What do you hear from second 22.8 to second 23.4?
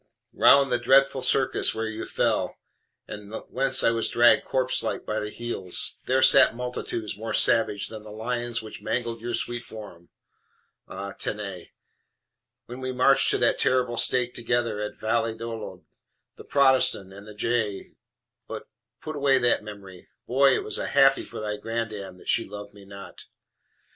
not.